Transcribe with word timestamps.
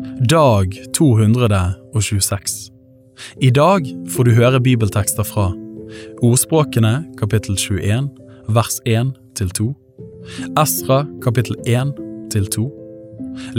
Dag 0.00 0.72
226 0.94 2.72
I 3.40 3.50
dag 3.50 3.84
får 4.08 4.24
du 4.24 4.30
høre 4.32 4.60
bibeltekster 4.64 5.26
fra 5.28 5.50
Ordspråkene 6.24 6.92
kapittel 7.20 7.58
21 7.60 8.08
vers 8.48 8.78
1 8.88 9.12
til 9.36 9.50
2 9.58 9.66
Esra 10.62 11.02
kapittel 11.24 11.56
1 11.68 11.92
til 12.32 12.48
2 12.48 12.64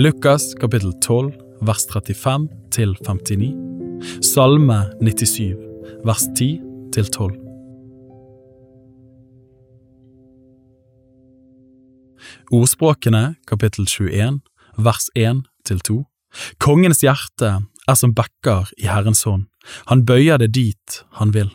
Lukas 0.02 0.55
kapittel 0.62 0.94
12 1.05 1.32
vers 1.62 1.86
35 1.94 2.50
til 2.71 2.96
59 3.05 3.54
Salme 4.26 4.82
97 5.02 5.55
vers 6.05 6.26
10 6.36 6.60
til 6.94 7.05
12 7.05 7.38
Ordspråkene 12.52 13.36
kapittel 13.48 13.86
21 13.86 14.39
vers 14.78 15.09
1 15.16 15.45
til 15.66 15.80
2 15.80 16.11
Kongens 16.63 17.03
hjerte 17.03 17.58
er 17.90 17.98
som 17.98 18.13
bekker 18.16 18.72
i 18.80 18.88
Herrens 18.88 19.23
hånd, 19.27 19.48
han 19.91 20.05
bøyer 20.08 20.39
det 20.41 20.53
dit 20.55 21.02
han 21.20 21.34
vil. 21.35 21.52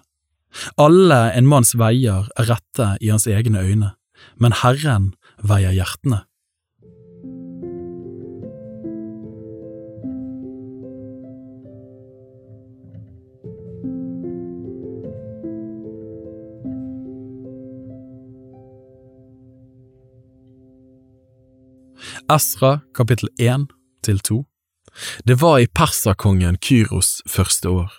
Alle 0.81 1.19
en 1.37 1.49
manns 1.49 1.75
veier 1.77 2.29
er 2.39 2.49
rette 2.51 2.95
i 3.01 3.13
hans 3.13 3.27
egne 3.29 3.61
øyne, 3.61 3.93
men 4.41 4.57
Herren 4.63 5.13
veier 5.43 5.75
hjertene. 5.77 6.25
Esra 22.27 22.81
kapittel 22.95 23.29
1 23.39 23.69
til 24.03 24.19
2 24.19 24.43
Det 25.25 25.41
var 25.41 25.59
i 25.59 25.67
perserkongen 25.67 26.59
Kyros 26.63 27.21
første 27.29 27.69
år, 27.69 27.93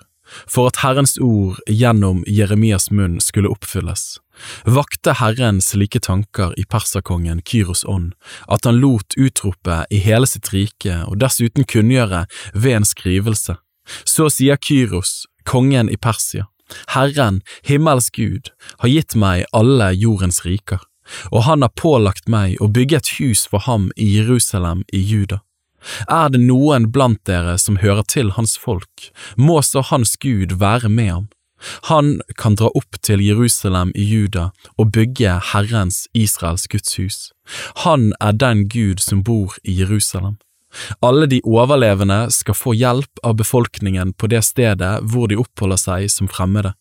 for 0.47 0.71
at 0.71 0.81
Herrens 0.83 1.17
ord 1.23 1.59
gjennom 1.69 2.23
Jeremias 2.27 2.89
munn 2.91 3.19
skulle 3.23 3.52
oppfylles. 3.53 4.17
Vakte 4.66 5.16
Herren 5.17 5.61
slike 5.66 6.02
tanker 6.05 6.53
i 6.59 6.66
perserkongen 6.69 7.41
Kyros 7.45 7.86
ånd, 7.86 8.13
at 8.47 8.66
han 8.69 8.81
lot 8.81 9.17
utrope 9.17 9.83
i 9.89 10.02
hele 10.03 10.30
sitt 10.30 10.52
rike 10.53 10.99
og 11.08 11.17
dessuten 11.23 11.66
kunngjøre 11.66 12.25
ved 12.53 12.81
en 12.81 12.86
skrivelse. 12.86 13.58
Så 14.05 14.27
sier 14.33 14.59
Kyros, 14.59 15.25
kongen 15.47 15.89
i 15.89 15.97
Persia, 15.97 16.49
Herren, 16.91 17.39
himmels 17.64 18.11
Gud, 18.11 18.52
har 18.83 18.91
gitt 18.91 19.16
meg 19.16 19.47
alle 19.55 19.93
jordens 19.95 20.43
riker 20.43 20.83
og 21.31 21.43
han 21.47 21.66
har 21.66 21.73
pålagt 21.75 22.30
meg 22.31 22.58
å 22.64 22.69
bygge 22.71 23.02
et 23.02 23.11
hus 23.19 23.45
for 23.49 23.66
ham 23.67 23.91
i 23.95 24.09
Jerusalem 24.17 24.83
i 24.93 25.02
Juda. 25.02 25.41
Er 26.07 26.30
det 26.33 26.41
noen 26.43 26.89
blant 26.91 27.23
dere 27.30 27.57
som 27.61 27.80
hører 27.83 28.05
til 28.07 28.33
hans 28.38 28.57
folk, 28.57 29.09
må 29.38 29.61
så 29.61 29.83
hans 29.91 30.16
Gud 30.21 30.57
være 30.59 30.89
med 30.89 31.11
ham. 31.11 31.27
Han 31.89 32.19
kan 32.38 32.55
dra 32.55 32.69
opp 32.77 32.99
til 33.02 33.21
Jerusalem 33.25 33.91
i 33.97 34.05
Juda 34.05 34.52
og 34.77 34.91
bygge 34.93 35.39
Herrens 35.52 36.05
Israels 36.13 36.67
Guds 36.69 36.97
hus. 36.99 37.17
Han 37.83 38.11
er 38.21 38.38
den 38.38 38.67
Gud 38.69 39.02
som 39.02 39.23
bor 39.23 39.58
i 39.63 39.80
Jerusalem. 39.80 40.38
Alle 41.02 41.25
de 41.31 41.39
overlevende 41.47 42.27
skal 42.33 42.58
få 42.58 42.75
hjelp 42.77 43.23
av 43.23 43.38
befolkningen 43.39 44.13
på 44.13 44.30
det 44.30 44.43
stedet 44.45 44.97
hvor 45.09 45.31
de 45.31 45.39
oppholder 45.39 45.81
seg 45.81 46.11
som 46.13 46.30
fremmede. 46.30 46.75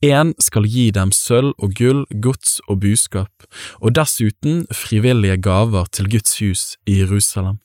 En 0.00 0.32
skal 0.40 0.66
gi 0.70 0.88
dem 0.94 1.12
sølv 1.12 1.52
og 1.62 1.74
gull, 1.76 2.04
gods 2.22 2.60
og 2.66 2.80
buskap, 2.84 3.46
og 3.82 3.94
dessuten 3.98 4.64
frivillige 4.72 5.36
gaver 5.42 5.90
til 5.92 6.08
Guds 6.10 6.38
hus 6.40 6.64
i 6.86 7.00
Jerusalem. 7.02 7.58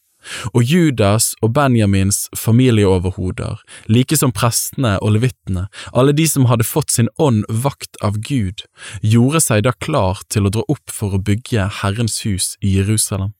Og 0.53 0.64
Judas 0.64 1.31
og 1.41 1.53
Benjamins 1.55 2.27
familieoverhoder, 2.38 3.61
like 3.88 4.17
som 4.17 4.33
prestene 4.36 4.97
og 5.02 5.16
levittene, 5.17 5.67
alle 5.94 6.16
de 6.17 6.28
som 6.30 6.47
hadde 6.51 6.68
fått 6.68 6.94
sin 6.94 7.12
ånd 7.18 7.44
vakt 7.50 8.00
av 8.06 8.19
Gud, 8.22 8.66
gjorde 9.01 9.44
seg 9.44 9.66
da 9.68 9.75
klar 9.78 10.23
til 10.29 10.47
å 10.47 10.53
dra 10.53 10.66
opp 10.68 10.94
for 10.94 11.18
å 11.18 11.22
bygge 11.22 11.69
Herrens 11.81 12.22
hus 12.25 12.56
i 12.62 12.78
Jerusalem. 12.78 13.34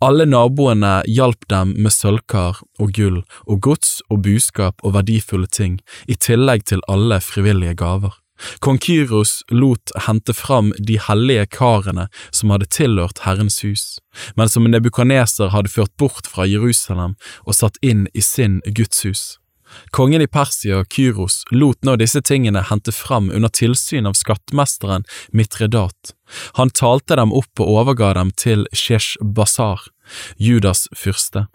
Alle 0.00 0.26
naboene 0.28 1.00
hjalp 1.10 1.48
dem 1.50 1.72
med 1.82 1.94
sølvkar 1.94 2.60
og 2.78 2.92
gull 2.94 3.22
og 3.46 3.58
gods 3.66 3.98
og 4.10 4.22
buskap 4.26 4.84
og 4.86 4.94
verdifulle 4.98 5.50
ting, 5.50 5.80
i 6.06 6.14
tillegg 6.14 6.66
til 6.70 6.84
alle 6.90 7.18
frivillige 7.24 7.74
gaver. 7.82 8.14
Kong 8.60 8.78
Kyros 8.82 9.40
lot 9.50 9.92
hente 10.06 10.34
fram 10.34 10.72
de 10.78 10.98
hellige 11.00 11.46
karene 11.56 12.08
som 12.30 12.52
hadde 12.54 12.68
tilhørt 12.72 13.24
Herrens 13.24 13.62
hus, 13.64 13.86
men 14.36 14.50
som 14.52 14.68
Nebukaneser 14.68 15.52
hadde 15.54 15.72
ført 15.72 15.94
bort 16.00 16.28
fra 16.30 16.46
Jerusalem 16.48 17.16
og 17.44 17.58
satt 17.58 17.80
inn 17.82 18.06
i 18.14 18.24
sin 18.24 18.60
gudshus. 18.66 19.36
Kongen 19.90 20.22
i 20.22 20.26
Persia, 20.26 20.84
Kyros, 20.84 21.42
lot 21.50 21.84
nå 21.84 21.96
disse 22.00 22.22
tingene 22.22 22.62
hente 22.68 22.92
fram 22.94 23.30
under 23.34 23.50
tilsyn 23.52 24.06
av 24.06 24.16
skattmesteren 24.18 25.04
Mitredat. 25.32 26.14
Han 26.58 26.70
talte 26.70 27.18
dem 27.18 27.34
opp 27.34 27.60
og 27.62 27.72
overga 27.80 28.12
dem 28.18 28.32
til 28.38 28.66
Shesh 28.72 29.18
Basar, 29.20 29.82
Judas 30.38 30.86
fyrste. 30.94 31.46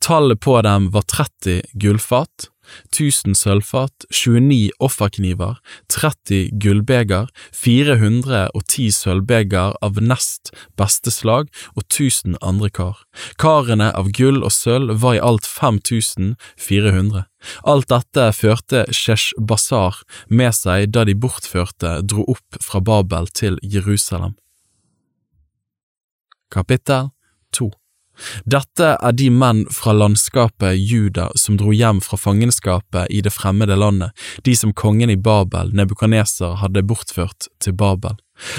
Tallet 0.00 0.40
på 0.40 0.60
dem 0.62 0.90
var 0.94 1.04
30 1.10 1.62
gullfat, 1.74 2.48
1000 2.90 3.36
sølvfat, 3.38 4.06
29 4.10 4.70
offerkniver, 4.82 5.58
30 5.92 6.50
gullbeger, 6.62 7.30
410 7.54 8.90
sølvbeger 8.94 9.76
av 9.84 10.00
nest 10.02 10.52
beste 10.78 11.12
slag 11.14 11.50
og 11.74 11.84
1000 11.86 12.38
andre 12.42 12.70
kar. 12.70 13.04
Karene 13.40 13.92
av 13.96 14.10
gull 14.16 14.42
og 14.42 14.52
sølv 14.54 14.96
var 15.02 15.18
i 15.18 15.22
alt 15.22 15.46
5400. 15.46 17.26
Alt 17.62 17.88
dette 17.92 18.26
førte 18.34 18.84
Shesh 18.90 19.36
Basar 19.38 20.02
med 20.28 20.54
seg 20.56 20.90
da 20.94 21.04
de 21.06 21.14
bortførte 21.14 22.00
dro 22.02 22.26
opp 22.32 22.60
fra 22.62 22.82
Babel 22.82 23.30
til 23.30 23.60
Jerusalem. 23.62 24.34
Kapittel 26.50 27.10
2 27.52 27.70
dette 28.44 28.92
er 28.96 29.16
de 29.16 29.28
menn 29.30 29.64
fra 29.72 29.92
landskapet 29.96 30.78
Juda 30.78 31.28
som 31.38 31.58
dro 31.60 31.72
hjem 31.74 32.00
fra 32.04 32.18
fangenskapet 32.20 33.10
i 33.10 33.22
det 33.24 33.32
fremmede 33.34 33.76
landet, 33.76 34.12
de 34.44 34.56
som 34.56 34.72
kongen 34.72 35.10
i 35.12 35.16
Babel, 35.16 35.72
Nebukaneser, 35.76 36.58
hadde 36.62 36.84
bortført 36.86 37.48
til 37.62 37.76
Babel. 37.76 38.16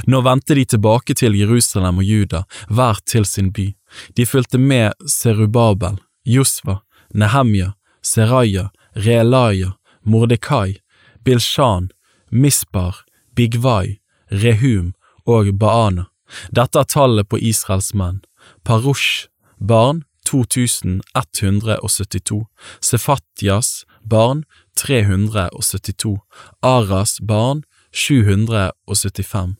Nå 0.09 0.21
vendte 0.25 0.55
de 0.57 0.65
tilbake 0.65 1.13
til 1.17 1.37
Jerusalem 1.37 2.01
og 2.01 2.07
Juda, 2.07 2.43
hver 2.69 3.01
til 3.05 3.25
sin 3.25 3.51
by. 3.53 3.69
De 4.17 4.25
fulgte 4.25 4.57
med 4.57 4.93
Serubabel, 5.09 5.99
Josva, 6.25 6.81
Nehemja, 7.13 7.73
Seraya, 8.01 8.69
Reelaya, 8.95 9.73
Mordekai, 10.03 10.79
Bilshan, 11.23 11.89
Mispar, 12.31 13.03
Bigvai, 13.35 13.99
Rehum 14.31 14.93
og 15.25 15.53
Baana. 15.59 16.07
Dette 16.51 16.81
er 16.81 16.89
tallet 16.91 17.29
på 17.29 17.39
Israels 17.39 17.93
menn. 17.95 18.21
Parosh, 18.63 19.27
barn 19.59 20.03
2172, 20.25 22.47
Sefatjas 22.81 23.85
barn 24.03 24.45
372, 24.75 26.19
Aras 26.61 27.19
barn 27.21 27.63
775, 27.91 29.55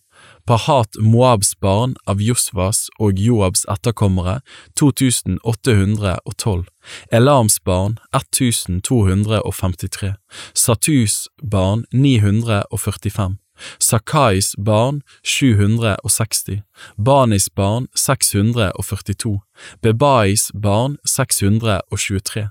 Pahat 0.45 0.95
Moabs 0.99 1.59
barn 1.59 1.95
av 2.05 2.21
Josvas 2.21 2.89
og 2.99 3.19
Joabs 3.19 3.65
etterkommere 3.71 4.39
2812, 4.79 6.65
Elams 7.11 7.59
barn 7.63 7.97
1253, 8.15 10.13
Satus 10.53 11.27
barn 11.43 11.85
945, 11.91 13.37
Sakais 13.79 14.55
barn 14.57 15.01
760, 15.23 16.63
Banis 16.97 17.49
barn 17.49 17.87
642, 17.93 19.41
Bebais 19.81 20.51
barn 20.53 20.97
623, 21.05 22.49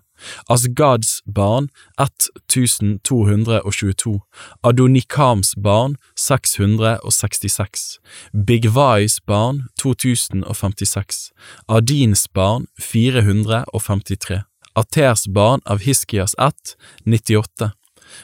Asgads 0.49 1.23
barn 1.27 1.69
1222, 1.97 4.21
Adonikams 4.63 5.55
barn 5.57 5.97
666, 6.15 8.01
Bigvais 8.33 9.19
barn 9.27 9.69
2056, 9.77 11.33
Adins 11.69 12.27
barn 12.33 12.67
453, 12.81 14.43
Aters 14.75 15.27
barn 15.27 15.61
av 15.65 15.79
Hiskias 15.79 16.35
ett 16.39 16.77
98, 17.05 17.73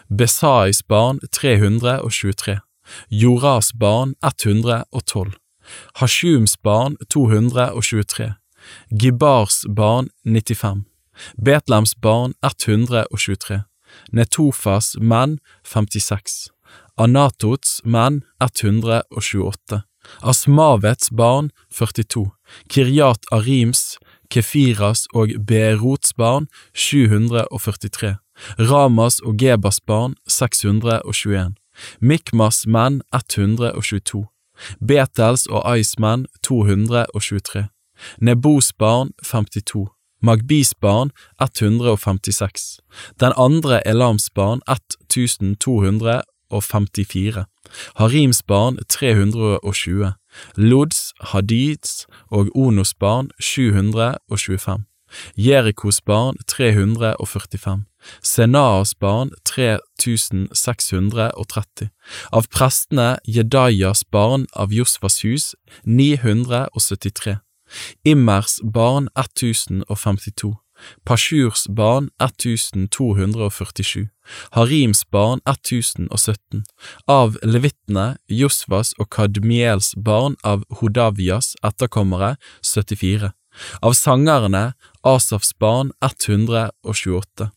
Besais 0.08 0.86
barn 0.86 1.20
323, 1.30 2.60
Joras 3.10 3.72
barn 3.74 4.14
112, 4.20 5.36
Hashums 5.94 6.56
barn 6.62 6.96
223, 7.08 8.34
Gibars 8.90 9.64
barn 9.68 10.08
95, 10.24 10.84
Betlems 11.36 11.94
barn 11.94 12.34
123, 12.40 13.64
Netofas 14.12 14.96
menn 15.00 15.38
56, 15.62 16.50
Anatots 16.96 17.80
menn 17.84 18.24
128, 18.38 19.84
Asmavets 20.20 21.10
barn 21.10 21.50
42, 21.70 22.32
Kiryat 22.68 23.24
Arims, 23.30 23.98
Kefiras 24.30 25.06
og 25.14 25.34
Berots 25.46 26.14
barn 26.16 26.48
743, 26.72 28.16
Ramas 28.58 29.20
og 29.20 29.36
Gebas 29.38 29.80
barn 29.80 30.14
621, 30.26 31.54
Mikmas 32.00 32.66
menn 32.66 33.02
122, 33.12 34.26
Betels 34.80 35.46
og 35.46 35.66
Ais 35.66 35.98
menn 35.98 36.26
223, 36.42 37.68
Nebos 38.20 38.72
barn 38.72 39.10
52, 39.22 39.88
Magbis 40.22 40.74
barn 40.74 41.10
156, 41.40 42.80
den 43.20 43.32
andre 43.36 43.86
Elams 43.86 44.30
barn 44.30 44.60
1254, 44.68 47.44
Harims 47.96 48.42
barn 48.42 48.78
320, 48.88 50.12
Lods, 50.56 51.12
Hadids 51.20 52.06
og 52.30 52.48
Onos 52.54 52.94
barn 52.94 53.30
725, 53.40 54.84
Jerikos 55.36 56.00
barn 56.00 56.36
345, 56.46 57.84
Senaas 58.22 58.94
barn 58.94 59.30
3630, 59.44 61.88
av 62.30 62.46
prestene 62.48 63.18
Jedajas 63.24 64.10
barn 64.10 64.46
av 64.52 64.72
Josfas 64.72 65.24
hus 65.24 65.54
973, 65.84 67.38
Immers 68.04 68.60
barn 68.62 69.08
1052, 69.14 70.56
Pashurs 71.04 71.66
barn 71.68 72.10
1247, 72.18 74.08
Harims 74.50 75.10
barn 75.10 75.40
1017, 75.46 76.64
av 77.06 77.38
levittene 77.42 78.16
Josvas 78.28 78.94
og 78.98 79.10
Kadmiels 79.14 79.94
barn 79.96 80.36
av 80.42 80.64
Hodavias 80.80 81.54
etterkommere 81.62 82.36
74, 82.62 83.32
av 83.82 83.96
sangerne 83.98 84.72
Asafs 85.02 85.52
barn 85.58 85.92
128, 86.02 87.50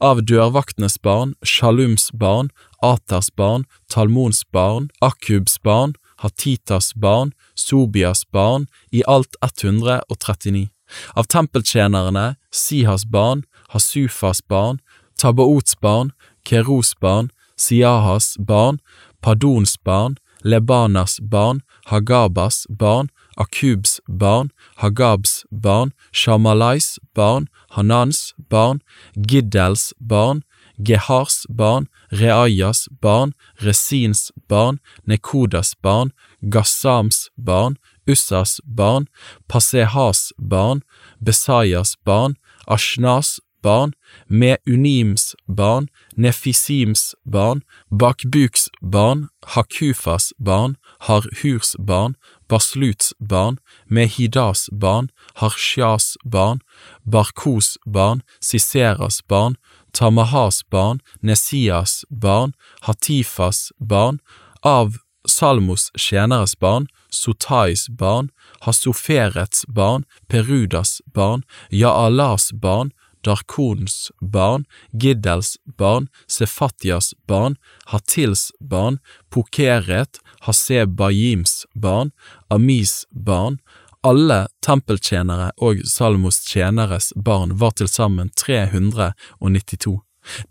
av 0.00 0.22
dørvaktenes 0.22 0.98
barn 1.02 1.34
Shalums 1.42 2.10
barn, 2.12 2.50
Aters 2.82 3.30
barn, 3.36 3.64
Talmons 3.88 4.44
barn, 4.52 4.90
Akubs 5.00 5.58
barn, 5.62 5.94
Hatitas 6.22 6.94
barn, 6.94 7.32
Sobias 7.54 8.24
barn, 8.30 8.66
i 8.90 9.02
alt 9.06 9.36
139. 9.42 10.68
Av 11.14 11.24
tempeltjenerne 11.24 12.36
Sihas 12.50 13.04
barn, 13.06 13.44
Hasufas 13.68 14.40
barn, 14.48 14.80
Tabaots 15.18 15.76
barn, 15.80 16.12
Keros 16.44 16.94
barn, 17.00 17.30
Siahas 17.56 18.36
barn, 18.38 18.78
Padons 19.20 19.76
barn, 19.84 20.16
Lebanas 20.44 21.18
barn, 21.20 21.62
Hagabas 21.86 22.66
barn, 22.70 23.10
Akubs 23.38 24.00
barn, 24.08 24.50
Hagabs 24.78 25.44
barn, 25.52 25.92
Shamalais 26.12 26.98
barn, 27.14 27.48
Hanans 27.70 28.34
barn, 28.50 28.82
Giddels 29.16 29.92
barn, 30.00 30.42
Gehars 30.82 31.46
barn, 31.48 31.88
Reayas 32.12 32.88
barn, 33.00 33.34
Resins 33.62 34.32
barn, 34.48 34.80
Nekodas 35.06 35.74
barn, 35.80 36.12
Gassams 36.44 37.30
barn, 37.38 37.78
Ussas 38.06 38.60
barn, 38.64 39.08
Pasehas 39.48 40.32
barn, 40.38 40.82
Besayas 41.22 41.96
barn, 42.04 42.36
Ashnas 42.66 43.40
barn, 43.62 43.92
Meunims 44.30 45.34
barn, 45.48 45.88
Nefisims 46.16 47.14
barn, 47.26 47.62
Bakbuks 47.90 48.68
barn, 48.80 49.28
Hakufas 49.42 50.32
barn, 50.38 50.76
Harhurs 51.02 51.76
barn, 51.78 52.16
Basluts 52.48 53.12
barn, 53.20 53.58
Mehidas 53.90 54.68
barn, 54.72 55.10
Harsjas 55.36 56.16
barn, 56.24 56.60
Barkos 57.06 57.76
barn, 57.86 58.22
Siseras 58.40 59.22
barn, 59.26 59.56
Tamahas 59.92 60.62
barn, 60.70 61.00
Nesias 61.22 62.04
barn, 62.10 62.54
Hatifas 62.82 63.72
barn, 63.80 64.20
av 64.62 64.98
Salmos 65.26 65.90
tjeneres 65.96 66.54
barn, 66.58 66.88
Sotais 67.10 67.88
barn, 67.88 68.30
Hasoferets 68.62 69.64
barn, 69.68 70.04
Perudas 70.28 71.00
barn, 71.12 71.44
Jaalas 71.70 72.52
barn, 72.52 72.92
Darkons 73.22 74.10
barn, 74.22 74.64
Giddels 74.96 75.58
barn, 75.76 76.08
Sefatjas 76.26 77.14
barn, 77.26 77.58
Hatils 77.88 78.52
barn, 78.60 79.00
Pokeret, 79.30 80.20
Hasebajims 80.46 81.64
barn, 81.74 82.12
Amis 82.50 83.04
barn, 83.10 83.58
alle 84.06 84.46
tempeltjenere 84.62 85.50
og 85.58 85.80
Salmos 85.88 86.38
tjeneres 86.46 87.10
barn 87.16 87.56
var 87.58 87.74
til 87.78 87.90
sammen 87.90 88.30
392. 88.38 89.98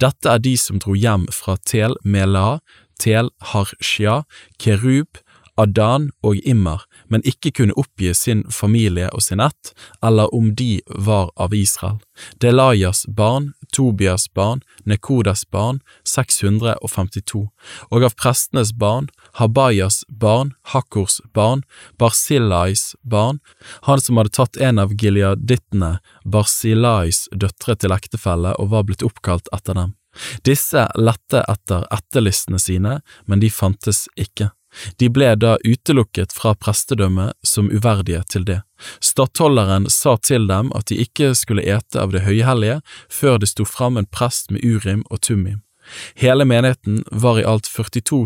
Dette 0.01 0.33
er 0.33 0.41
de 0.43 0.55
som 0.59 0.81
dro 0.83 0.95
hjem 0.97 1.27
fra 1.31 1.55
Tel 1.63 1.95
Melah, 2.03 2.59
Tel 2.99 3.29
Harshia, 3.53 4.23
Kerub, 4.59 5.21
Adan 5.57 6.11
og 6.23 6.41
Immer, 6.43 6.83
men 7.09 7.23
ikke 7.27 7.51
kunne 7.59 7.75
oppgi 7.79 8.13
sin 8.15 8.43
familie 8.51 9.09
og 9.13 9.23
sin 9.23 9.41
ett, 9.43 9.73
eller 10.03 10.33
om 10.35 10.53
de 10.55 10.81
var 10.87 11.31
av 11.35 11.53
Israel. 11.55 11.99
Delajas 12.41 13.05
barn, 13.07 13.53
Tobias 13.71 14.27
barn, 14.33 14.61
Nekodas 14.83 15.45
barn, 15.51 15.81
652, 16.03 17.43
og 17.91 18.03
av 18.07 18.15
prestenes 18.17 18.73
barn, 18.73 19.09
Habayas 19.37 20.03
barn, 20.07 20.53
Hakkors 20.73 21.19
barn, 21.33 21.63
Barsilais 21.97 22.95
barn, 23.03 23.39
han 23.87 24.01
som 24.01 24.17
hadde 24.17 24.35
tatt 24.37 24.57
en 24.57 24.79
av 24.79 24.95
gileadittene, 24.95 25.97
Barsilais 26.25 27.27
døtre 27.31 27.77
til 27.77 27.95
ektefelle 27.95 28.55
og 28.57 28.73
var 28.73 28.87
blitt 28.87 29.05
oppkalt 29.05 29.51
etter 29.53 29.77
dem. 29.77 29.95
Disse 30.45 30.87
lette 30.97 31.43
etter 31.45 31.85
etterlistene 31.93 32.59
sine, 32.61 32.99
men 33.25 33.43
de 33.43 33.51
fantes 33.53 34.07
ikke. 34.17 34.49
De 34.99 35.09
ble 35.09 35.33
da 35.35 35.57
utelukket 35.65 36.33
fra 36.33 36.53
prestedømmet 36.55 37.35
som 37.43 37.71
uverdige 37.71 38.23
til 38.29 38.45
det. 38.47 38.61
Stattholderen 39.01 39.89
sa 39.89 40.17
til 40.17 40.47
dem 40.49 40.71
at 40.77 40.89
de 40.91 40.99
ikke 41.01 41.33
skulle 41.35 41.65
ete 41.65 42.01
av 42.01 42.13
det 42.13 42.25
høyhellige 42.27 42.81
før 43.09 43.39
det 43.41 43.51
sto 43.53 43.65
fram 43.65 43.97
en 43.97 44.09
prest 44.09 44.51
med 44.53 44.65
urim 44.65 45.03
og 45.09 45.21
tumim. 45.21 45.63
Hele 46.15 46.45
menigheten 46.45 47.03
var 47.11 47.39
i 47.39 47.43
alt 47.47 47.65
42 47.65 48.25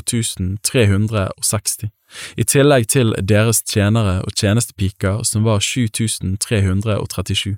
360, 0.63 1.89
i 2.35 2.43
tillegg 2.43 2.87
til 2.89 3.13
deres 3.21 3.61
tjenere 3.63 4.21
og 4.25 4.33
tjenestepiker 4.35 5.21
som 5.27 5.45
var 5.45 5.61
7337. 5.61 7.57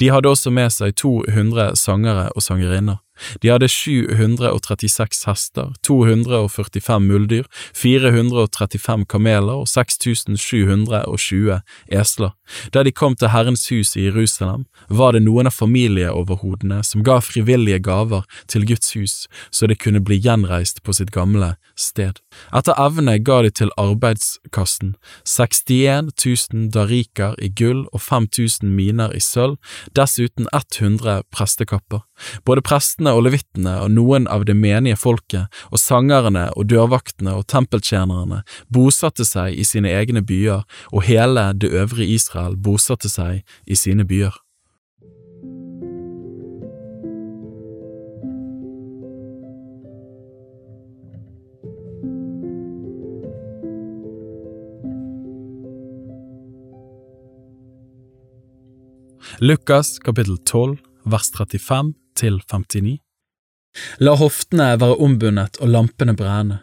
De 0.00 0.10
hadde 0.10 0.28
også 0.28 0.50
med 0.50 0.72
seg 0.74 0.96
200 1.00 1.76
sangere 1.78 2.28
og 2.34 2.42
sangerinner. 2.42 2.98
De 3.42 3.50
hadde 3.52 3.68
736 3.68 5.26
hester, 5.26 5.72
245 5.86 7.00
muldyr, 7.04 7.44
435 7.76 9.04
kameler 9.10 9.60
og 9.60 9.68
6720 9.68 11.60
esler. 12.00 12.32
Da 12.72 12.82
de 12.82 12.92
kom 12.92 13.16
til 13.16 13.32
Herrens 13.34 13.68
hus 13.70 13.96
i 13.96 14.06
Jerusalem, 14.08 14.64
var 14.88 15.12
det 15.14 15.22
noen 15.26 15.46
av 15.50 15.56
familieoverhodene 15.56 16.82
som 16.86 17.04
ga 17.06 17.20
frivillige 17.24 17.82
gaver 17.84 18.24
til 18.50 18.66
Guds 18.66 18.94
hus, 18.96 19.28
så 19.50 19.66
det 19.70 19.80
kunne 19.82 20.02
bli 20.02 20.16
gjenreist 20.20 20.82
på 20.82 20.92
sitt 20.96 21.12
gamle 21.14 21.54
sted. 21.78 22.18
Etter 22.56 22.78
evne 22.80 23.18
ga 23.24 23.42
de 23.44 23.50
til 23.54 23.70
arbeidskassen 23.80 24.96
61 25.28 26.10
000 26.24 26.70
dariker 26.74 27.36
i 27.38 27.48
gull 27.52 27.86
og 27.92 28.00
5000 28.02 28.68
miner 28.74 29.12
i 29.16 29.20
sølv, 29.22 29.49
dessuten 29.96 30.48
100 30.52 31.22
prestekapper. 31.32 32.04
Både 32.44 32.64
prestene 32.64 33.14
og 33.16 33.24
levittene 33.28 33.78
og 33.84 33.94
noen 33.94 34.28
av 34.28 34.44
det 34.48 34.56
menige 34.58 34.98
folket 35.00 35.62
og 35.70 35.80
sangerne 35.80 36.48
og 36.56 36.68
dørvaktene 36.72 37.34
og 37.38 37.46
tempeltjenerne 37.50 38.42
bosatte 38.72 39.26
seg 39.26 39.56
i 39.56 39.66
sine 39.66 39.92
egne 39.92 40.22
byer, 40.26 40.62
og 40.92 41.06
hele 41.08 41.50
det 41.56 41.72
øvrige 41.72 42.20
Israel 42.20 42.56
bosatte 42.56 43.10
seg 43.10 43.42
i 43.66 43.78
sine 43.78 44.06
byer. 44.06 44.36
Lukas 59.42 59.98
kapittel 59.98 60.36
12 60.44 60.76
vers 61.08 61.30
35 61.32 61.94
til 62.20 62.34
59 62.44 62.98
La 64.04 64.12
hoftene 64.20 64.66
være 64.82 64.98
ombundet 65.00 65.56
og 65.64 65.70
lampene 65.72 66.12
brenne, 66.12 66.58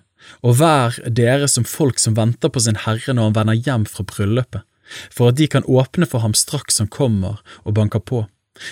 og 0.45 0.59
vær 0.59 0.99
dere 1.09 1.47
som 1.49 1.65
folk 1.65 1.97
som 1.97 2.13
venter 2.19 2.51
på 2.53 2.61
sin 2.61 2.77
Herre 2.83 3.15
når 3.17 3.31
han 3.31 3.37
vender 3.39 3.63
hjem 3.65 3.87
fra 3.89 4.05
bryllupet, 4.11 4.61
for 5.09 5.31
at 5.31 5.39
de 5.39 5.47
kan 5.49 5.65
åpne 5.65 6.05
for 6.05 6.21
ham 6.21 6.37
straks 6.37 6.77
han 6.77 6.91
kommer 6.93 7.41
og 7.63 7.73
banker 7.79 8.03
på. 8.11 8.21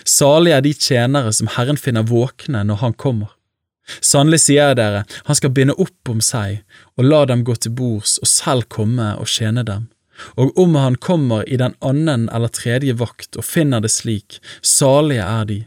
Salige 0.06 0.60
er 0.60 0.62
de 0.62 0.76
tjenere 0.78 1.34
som 1.34 1.50
Herren 1.58 1.82
finner 1.82 2.06
våkne 2.06 2.62
når 2.62 2.84
han 2.84 2.94
kommer. 2.94 3.34
Sannelig 4.06 4.44
sier 4.46 4.70
jeg 4.70 4.82
dere, 4.84 5.02
han 5.26 5.42
skal 5.42 5.56
binde 5.58 5.80
opp 5.82 6.14
om 6.14 6.22
seg 6.22 6.62
og 6.94 7.10
la 7.10 7.26
dem 7.26 7.42
gå 7.42 7.58
til 7.58 7.74
bords 7.74 8.20
og 8.22 8.30
selv 8.30 8.70
komme 8.70 9.16
og 9.18 9.26
tjene 9.34 9.66
dem. 9.66 9.90
Og 10.40 10.58
om 10.60 10.76
han 10.80 10.96
kommer 10.96 11.48
i 11.50 11.58
den 11.60 11.76
annen 11.80 12.28
eller 12.34 12.52
tredje 12.54 12.96
vakt 13.00 13.40
og 13.40 13.48
finner 13.48 13.84
det 13.84 13.92
slik, 13.94 14.40
salige 14.62 15.26
er 15.26 15.50
de. 15.50 15.60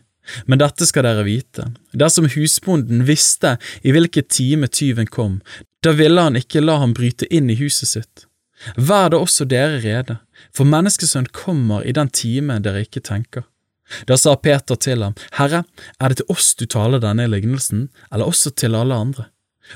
Men 0.45 0.61
dette 0.61 0.87
skal 0.88 1.07
dere 1.07 1.25
vite, 1.25 1.71
dersom 1.97 2.28
husbonden 2.35 3.07
visste 3.09 3.57
i 3.81 3.95
hvilken 3.97 4.26
time 4.28 4.69
tyven 4.69 5.09
kom, 5.09 5.38
da 5.85 5.95
ville 5.97 6.21
han 6.21 6.37
ikke 6.37 6.61
la 6.61 6.78
ham 6.83 6.93
bryte 6.97 7.28
inn 7.33 7.49
i 7.49 7.57
huset 7.57 7.88
sitt. 7.88 8.26
Vær 8.76 9.12
da 9.12 9.21
også 9.23 9.47
dere 9.49 9.78
rede, 9.81 10.19
for 10.52 10.69
menneskesønn 10.69 11.31
kommer 11.33 11.87
i 11.87 11.95
den 11.97 12.11
time 12.11 12.59
dere 12.61 12.85
ikke 12.85 13.05
tenker. 13.05 13.47
Da 14.05 14.19
sa 14.21 14.35
Peter 14.37 14.76
til 14.76 15.02
ham, 15.02 15.14
Herre, 15.38 15.62
er 15.97 16.12
det 16.12 16.21
til 16.21 16.35
oss 16.35 16.52
du 16.59 16.67
taler 16.69 17.00
denne 17.00 17.28
lignelsen, 17.31 17.88
eller 18.12 18.28
også 18.28 18.52
til 18.52 18.76
alle 18.76 18.95
andre? 18.95 19.28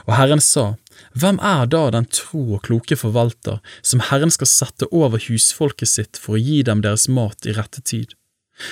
Og 0.04 0.16
Herren 0.16 0.42
sa, 0.42 0.74
Hvem 1.18 1.38
er 1.42 1.68
da 1.70 1.84
den 1.94 2.08
tro 2.12 2.42
og 2.56 2.64
kloke 2.66 2.96
forvalter 2.98 3.60
som 3.80 4.02
Herren 4.08 4.32
skal 4.34 4.50
sette 4.50 4.88
over 4.90 5.22
husfolket 5.28 5.90
sitt 5.90 6.20
for 6.20 6.36
å 6.36 6.42
gi 6.42 6.62
dem 6.66 6.82
deres 6.84 7.08
mat 7.08 7.48
i 7.48 7.54
rette 7.56 7.82
tid? 7.84 8.16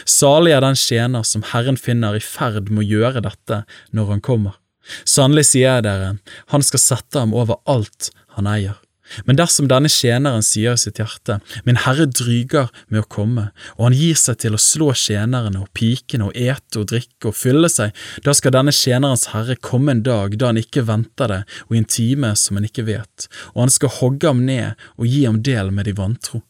Salig 0.05 0.53
er 0.55 0.63
den 0.65 0.79
tjener 0.79 1.25
som 1.27 1.45
Herren 1.53 1.79
finner 1.81 2.17
i 2.17 2.23
ferd 2.23 2.69
med 2.71 2.85
å 2.85 2.89
gjøre 2.89 3.25
dette 3.25 3.63
når 3.97 4.15
han 4.15 4.25
kommer. 4.25 4.59
Sannelig 5.09 5.51
sier 5.51 5.77
jeg 5.77 5.87
dere, 5.87 6.15
han 6.53 6.65
skal 6.65 6.83
sette 6.83 7.23
ham 7.23 7.35
over 7.37 7.61
alt 7.71 8.11
han 8.37 8.49
eier. 8.51 8.79
Men 9.27 9.39
dersom 9.39 9.69
denne 9.71 9.91
tjeneren 9.91 10.45
sier 10.47 10.77
i 10.77 10.81
sitt 10.81 11.01
hjerte, 11.01 11.41
Min 11.67 11.81
Herre 11.85 12.07
dryger 12.07 12.71
med 12.89 13.03
å 13.03 13.09
komme, 13.11 13.49
og 13.77 13.89
han 13.89 13.97
gir 13.99 14.19
seg 14.19 14.41
til 14.45 14.57
å 14.57 14.63
slå 14.63 14.93
tjenerne 14.97 15.63
og 15.65 15.71
pikene 15.77 16.29
og 16.31 16.37
ete 16.39 16.83
og 16.83 16.91
drikke 16.93 17.31
og 17.31 17.39
fylle 17.39 17.71
seg, 17.73 17.97
da 18.25 18.35
skal 18.37 18.55
denne 18.55 18.75
tjenerens 18.75 19.31
herre 19.35 19.57
komme 19.57 19.97
en 19.97 20.05
dag 20.07 20.37
da 20.39 20.51
han 20.53 20.61
ikke 20.61 20.87
venter 20.89 21.33
det, 21.33 21.41
og 21.69 21.75
i 21.75 21.83
en 21.83 21.91
time 21.97 22.35
som 22.39 22.59
han 22.59 22.69
ikke 22.69 22.87
vet, 22.89 23.27
og 23.55 23.65
han 23.67 23.75
skal 23.75 23.97
hogge 24.01 24.31
ham 24.31 24.45
ned 24.47 24.79
og 24.97 25.09
gi 25.11 25.25
ham 25.27 25.43
del 25.47 25.75
med 25.75 25.91
de 25.91 25.97
vantro. 25.99 26.45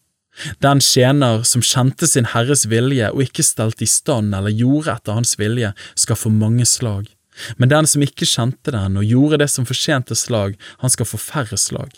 Den 0.62 0.80
tjener 0.80 1.42
som 1.44 1.62
kjente 1.64 2.06
sin 2.08 2.28
herres 2.32 2.64
vilje 2.70 3.10
og 3.12 3.24
ikke 3.24 3.44
stelte 3.44 3.84
i 3.84 3.90
stand 3.90 4.34
eller 4.36 4.54
gjorde 4.54 4.94
etter 4.94 5.18
hans 5.18 5.34
vilje, 5.40 5.72
skal 5.98 6.16
få 6.18 6.32
mange 6.32 6.66
slag. 6.68 7.08
Men 7.56 7.72
den 7.72 7.88
som 7.88 8.04
ikke 8.04 8.28
kjente 8.28 8.72
den 8.74 8.98
og 9.00 9.06
gjorde 9.06 9.40
det 9.42 9.50
som 9.52 9.66
fortjente 9.68 10.16
slag, 10.18 10.56
han 10.80 10.92
skal 10.92 11.08
få 11.08 11.20
færre 11.20 11.58
slag. 11.60 11.92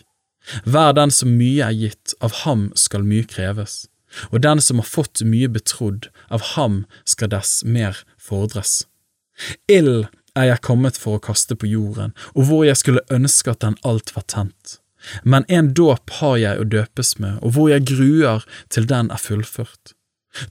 Hver 0.64 0.92
den 0.98 1.12
som 1.14 1.34
mye 1.38 1.68
er 1.68 1.76
gitt, 1.76 2.14
av 2.20 2.42
ham 2.42 2.70
skal 2.78 3.06
mye 3.06 3.26
kreves, 3.28 3.86
og 4.30 4.42
den 4.44 4.60
som 4.60 4.80
har 4.82 4.88
fått 4.88 5.22
mye 5.24 5.48
betrodd, 5.52 6.10
av 6.28 6.52
ham 6.54 6.82
skal 7.08 7.32
dess 7.32 7.62
mer 7.64 8.02
fordres. 8.20 8.82
Ild 9.70 10.08
er 10.36 10.48
jeg 10.48 10.64
kommet 10.64 10.98
for 11.00 11.16
å 11.16 11.22
kaste 11.22 11.56
på 11.56 11.68
jorden, 11.70 12.14
og 12.34 12.48
hvor 12.48 12.66
jeg 12.66 12.80
skulle 12.80 13.06
ønske 13.12 13.52
at 13.52 13.64
den 13.64 13.78
alt 13.86 14.14
var 14.16 14.26
tent. 14.28 14.78
Men 15.24 15.44
en 15.48 15.72
dåp 15.74 16.12
har 16.20 16.36
jeg 16.38 16.60
å 16.60 16.68
døpes 16.76 17.16
med, 17.18 17.40
og 17.42 17.56
hvor 17.56 17.72
jeg 17.72 17.86
gruer 17.90 18.46
til 18.70 18.86
den 18.88 19.10
er 19.10 19.20
fullført. 19.20 19.96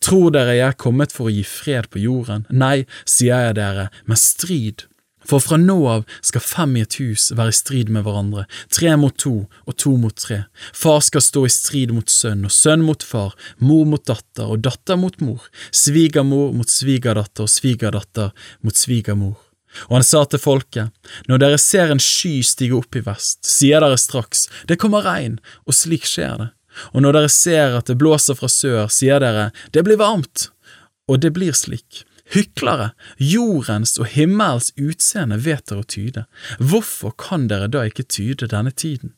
Tror 0.04 0.30
dere 0.36 0.54
jeg 0.58 0.68
er 0.74 0.78
kommet 0.78 1.14
for 1.16 1.30
å 1.30 1.34
gi 1.34 1.44
fred 1.48 1.88
på 1.90 2.02
jorden? 2.04 2.46
Nei, 2.54 2.86
sier 3.10 3.48
jeg 3.48 3.58
dere, 3.58 3.88
men 4.06 4.20
strid. 4.20 4.86
For 5.28 5.44
fra 5.44 5.58
nå 5.62 5.78
av 5.90 6.06
skal 6.26 6.44
fem 6.44 6.78
i 6.78 6.84
et 6.86 6.98
hus 7.02 7.30
være 7.38 7.54
i 7.54 7.58
strid 7.58 7.92
med 7.94 8.06
hverandre, 8.06 8.48
tre 8.74 8.96
mot 9.00 9.16
to 9.22 9.36
og 9.66 9.78
to 9.78 9.94
mot 10.00 10.16
tre. 10.18 10.44
Far 10.74 11.02
skal 11.06 11.24
stå 11.26 11.46
i 11.48 11.54
strid 11.54 11.94
mot 11.96 12.10
sønn 12.10 12.48
og 12.48 12.56
sønn 12.56 12.86
mot 12.86 13.04
far, 13.06 13.36
mor 13.60 13.86
mot 13.90 14.04
datter 14.08 14.50
og 14.50 14.64
datter 14.66 15.00
mot 15.00 15.18
mor, 15.22 15.46
svigermor 15.70 16.52
mot 16.58 16.70
svigerdatter 16.70 17.48
og 17.48 17.54
svigerdatter 17.54 18.34
mot 18.66 18.78
svigermor. 18.78 19.38
Og 19.88 20.00
han 20.00 20.06
sa 20.06 20.24
til 20.28 20.42
folket, 20.42 20.92
når 21.32 21.44
dere 21.46 21.60
ser 21.62 21.94
en 21.94 22.02
sky 22.04 22.42
stige 22.44 22.76
opp 22.76 22.98
i 22.98 23.04
vest, 23.06 23.40
sier 23.48 23.84
dere 23.84 24.00
straks, 24.00 24.48
det 24.68 24.80
kommer 24.82 25.06
regn, 25.08 25.38
og 25.64 25.78
slik 25.78 26.08
skjer 26.10 26.42
det. 26.42 26.50
Og 26.92 27.04
når 27.04 27.18
dere 27.18 27.32
ser 27.32 27.78
at 27.80 27.88
det 27.92 28.00
blåser 28.00 28.38
fra 28.40 28.50
sør, 28.52 28.88
sier 28.92 29.24
dere, 29.24 29.50
det 29.72 29.84
blir 29.88 30.00
varmt, 30.00 30.50
og 31.08 31.22
det 31.24 31.34
blir 31.36 31.56
slik. 31.56 32.04
Hyklere, 32.32 32.92
jordens 33.20 33.98
og 34.00 34.08
himmels 34.14 34.72
utseende 34.80 35.40
vet 35.44 35.66
dere 35.68 35.84
å 35.84 35.90
tyde, 35.96 36.26
hvorfor 36.60 37.16
kan 37.20 37.50
dere 37.52 37.68
da 37.72 37.84
ikke 37.88 38.08
tyde 38.08 38.48
denne 38.52 38.72
tiden? 38.72 39.16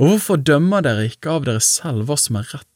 Og 0.00 0.08
hvorfor 0.08 0.40
dømmer 0.40 0.82
dere 0.82 1.06
ikke 1.10 1.36
av 1.36 1.46
dere 1.46 1.62
selv 1.62 2.08
hva 2.08 2.16
som 2.20 2.40
er 2.40 2.48
rett? 2.54 2.75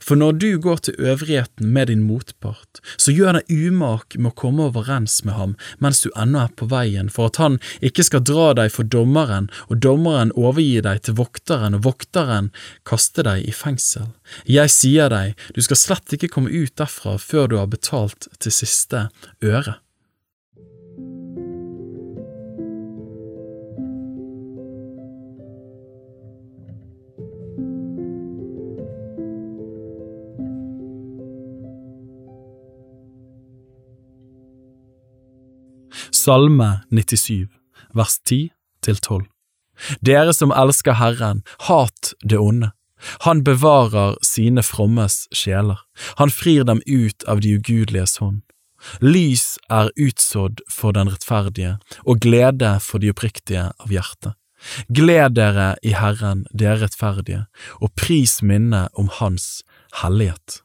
For 0.00 0.18
når 0.18 0.38
du 0.42 0.48
går 0.62 0.82
til 0.86 0.98
øvrigheten 0.98 1.72
med 1.72 1.90
din 1.90 2.04
motpart, 2.06 2.80
så 2.96 3.14
gjør 3.14 3.40
deg 3.40 3.52
umak 3.68 4.18
med 4.18 4.32
å 4.32 4.38
komme 4.42 4.68
overens 4.70 5.22
med 5.26 5.36
ham 5.38 5.54
mens 5.82 6.02
du 6.04 6.10
ennå 6.16 6.44
er 6.44 6.52
på 6.58 6.68
veien, 6.70 7.10
for 7.12 7.30
at 7.30 7.40
han 7.42 7.58
ikke 7.84 8.06
skal 8.06 8.24
dra 8.26 8.50
deg 8.58 8.72
for 8.74 8.88
dommeren, 8.88 9.48
og 9.70 9.80
dommeren 9.84 10.34
overgi 10.36 10.82
deg 10.84 11.02
til 11.06 11.18
vokteren, 11.20 11.78
og 11.78 11.86
vokteren 11.86 12.52
kaste 12.88 13.24
deg 13.26 13.46
i 13.46 13.54
fengsel. 13.54 14.10
Jeg 14.50 14.72
sier 14.74 15.12
deg, 15.12 15.34
du 15.54 15.62
skal 15.64 15.80
slett 15.80 16.16
ikke 16.16 16.32
komme 16.32 16.52
ut 16.52 16.76
derfra 16.78 17.16
før 17.22 17.50
du 17.50 17.58
har 17.60 17.70
betalt 17.72 18.30
til 18.40 18.54
siste 18.54 19.08
øre. 19.44 19.78
Salme 36.26 36.80
97, 36.90 37.46
vers 37.94 38.18
10 38.24 38.48
til 38.82 38.96
12. 38.98 39.26
Dere 40.02 40.32
som 40.34 40.50
elsker 40.50 40.96
Herren, 40.98 41.44
hat 41.68 42.14
det 42.18 42.40
onde. 42.42 42.72
Han 43.22 43.44
bevarer 43.46 44.16
sine 44.26 44.64
frommes 44.66 45.28
sjeler, 45.30 45.78
han 46.18 46.32
frir 46.34 46.66
dem 46.66 46.80
ut 46.82 47.22
av 47.30 47.44
de 47.44 47.54
ugudeliges 47.60 48.16
hånd. 48.18 48.42
Lys 48.98 49.44
er 49.70 49.92
utsådd 49.94 50.64
for 50.66 50.98
den 50.98 51.12
rettferdige, 51.14 51.76
og 52.02 52.18
glede 52.26 52.74
for 52.82 52.98
de 52.98 53.14
oppriktige 53.14 53.68
av 53.70 53.94
hjerte. 53.94 54.34
Gled 54.90 55.38
dere 55.38 55.76
i 55.86 55.94
Herren, 55.94 56.42
dere 56.50 56.88
rettferdige, 56.88 57.44
og 57.78 57.94
pris 57.94 58.40
minnet 58.42 58.90
om 58.98 59.12
Hans 59.20 59.60
hellighet. 60.02 60.64